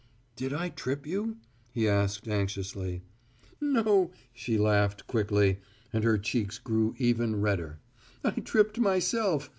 [0.35, 1.37] "Did I trip you?"
[1.71, 3.03] he asked anxiously.
[3.61, 5.59] "No," she laughed, quickly,
[5.93, 7.77] and her cheeks grew even redder.
[8.23, 9.47] "I tripped myself.